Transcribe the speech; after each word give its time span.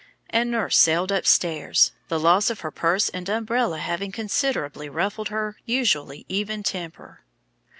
And 0.31 0.49
nurse 0.49 0.79
sailed 0.79 1.11
upstairs, 1.11 1.91
the 2.07 2.19
loss 2.19 2.49
of 2.49 2.61
her 2.61 2.71
purse 2.71 3.09
and 3.09 3.29
umbrella 3.29 3.77
having 3.77 4.11
considerably 4.11 4.89
ruffled 4.89 5.27
her 5.29 5.57
usually 5.67 6.25
even 6.27 6.63
temper. 6.63 7.21